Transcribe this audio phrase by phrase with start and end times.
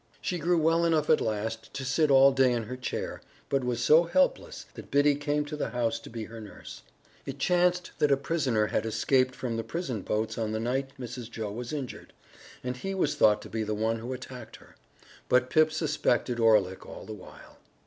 [0.19, 3.83] She grew well enough at last to sit all day in her chair, but was
[3.83, 6.81] so helpless that Biddy came to the house to be her nurse.
[7.27, 11.29] It chanced that a prisoner had escaped from the prison boats on the night Mrs.
[11.29, 12.13] Joe was injured,
[12.63, 14.75] and he was thought to be the one who attacked her.
[15.29, 17.59] But Pip suspected Orlick all the while.